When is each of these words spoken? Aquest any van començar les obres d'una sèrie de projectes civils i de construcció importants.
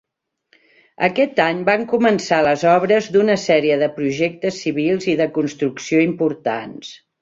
Aquest 1.07 1.41
any 1.45 1.59
van 1.67 1.83
començar 1.91 2.41
les 2.49 2.65
obres 2.73 3.11
d'una 3.17 3.37
sèrie 3.45 3.79
de 3.85 3.93
projectes 4.01 4.61
civils 4.67 5.11
i 5.15 5.19
de 5.25 5.33
construcció 5.41 6.07
importants. 6.13 6.97